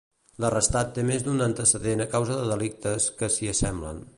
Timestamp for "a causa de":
2.05-2.49